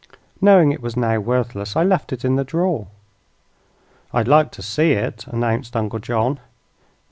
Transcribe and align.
Knowing 0.41 0.71
it 0.71 0.81
was 0.81 0.97
now 0.97 1.19
worthless, 1.19 1.75
I 1.75 1.83
left 1.83 2.11
it 2.11 2.25
in 2.25 2.35
the 2.35 2.43
drawer." 2.43 2.87
"I'd 4.11 4.27
like 4.27 4.49
to 4.53 4.63
see 4.63 4.93
it," 4.93 5.27
announced 5.27 5.75
Uncle 5.75 5.99
John. 5.99 6.39